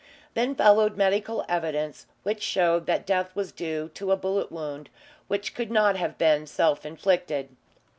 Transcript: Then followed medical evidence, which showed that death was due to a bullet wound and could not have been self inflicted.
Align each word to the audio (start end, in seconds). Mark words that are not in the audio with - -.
Then 0.33 0.55
followed 0.55 0.97
medical 0.97 1.45
evidence, 1.47 2.07
which 2.23 2.41
showed 2.41 2.87
that 2.87 3.05
death 3.05 3.35
was 3.35 3.51
due 3.51 3.89
to 3.89 4.11
a 4.11 4.17
bullet 4.17 4.51
wound 4.51 4.89
and 5.29 5.53
could 5.53 5.69
not 5.69 5.95
have 5.95 6.17
been 6.17 6.47
self 6.47 6.87
inflicted. 6.87 7.49